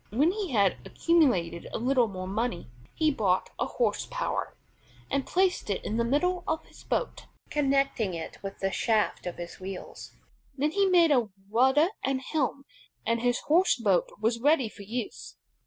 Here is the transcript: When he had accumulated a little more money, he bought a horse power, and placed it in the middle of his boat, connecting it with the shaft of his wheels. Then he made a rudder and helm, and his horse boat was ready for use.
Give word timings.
When 0.09 0.31
he 0.31 0.49
had 0.49 0.77
accumulated 0.83 1.67
a 1.71 1.77
little 1.77 2.07
more 2.07 2.25
money, 2.27 2.71
he 2.95 3.11
bought 3.11 3.51
a 3.59 3.67
horse 3.67 4.07
power, 4.09 4.57
and 5.11 5.27
placed 5.27 5.69
it 5.69 5.85
in 5.85 5.97
the 5.97 6.03
middle 6.03 6.43
of 6.47 6.65
his 6.65 6.83
boat, 6.83 7.27
connecting 7.51 8.15
it 8.15 8.41
with 8.41 8.57
the 8.61 8.71
shaft 8.71 9.27
of 9.27 9.35
his 9.37 9.59
wheels. 9.59 10.15
Then 10.57 10.71
he 10.71 10.87
made 10.87 11.11
a 11.11 11.29
rudder 11.51 11.89
and 12.03 12.19
helm, 12.19 12.63
and 13.05 13.21
his 13.21 13.41
horse 13.41 13.75
boat 13.75 14.09
was 14.19 14.41
ready 14.41 14.69
for 14.69 14.81
use. 14.81 15.35